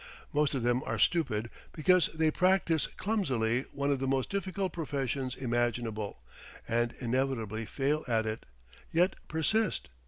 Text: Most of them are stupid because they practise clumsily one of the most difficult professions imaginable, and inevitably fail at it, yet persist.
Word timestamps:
Most 0.33 0.55
of 0.55 0.63
them 0.63 0.81
are 0.83 0.97
stupid 0.97 1.51
because 1.73 2.07
they 2.07 2.31
practise 2.31 2.87
clumsily 2.87 3.65
one 3.71 3.91
of 3.91 3.99
the 3.99 4.07
most 4.07 4.31
difficult 4.31 4.73
professions 4.73 5.35
imaginable, 5.35 6.23
and 6.67 6.95
inevitably 6.99 7.67
fail 7.67 8.03
at 8.07 8.25
it, 8.25 8.47
yet 8.91 9.15
persist. 9.27 9.89